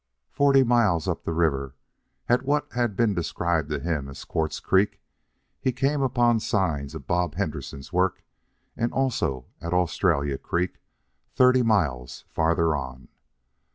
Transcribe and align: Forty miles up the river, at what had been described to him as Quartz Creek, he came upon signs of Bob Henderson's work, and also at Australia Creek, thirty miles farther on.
Forty 0.31 0.63
miles 0.63 1.07
up 1.07 1.25
the 1.25 1.31
river, 1.31 1.75
at 2.27 2.41
what 2.43 2.73
had 2.73 2.95
been 2.95 3.13
described 3.13 3.69
to 3.69 3.77
him 3.79 4.09
as 4.09 4.25
Quartz 4.25 4.59
Creek, 4.59 4.99
he 5.59 5.71
came 5.71 6.01
upon 6.01 6.39
signs 6.39 6.95
of 6.95 7.05
Bob 7.05 7.35
Henderson's 7.35 7.93
work, 7.93 8.23
and 8.75 8.91
also 8.93 9.45
at 9.61 9.75
Australia 9.75 10.39
Creek, 10.39 10.79
thirty 11.35 11.61
miles 11.61 12.25
farther 12.29 12.75
on. 12.75 13.09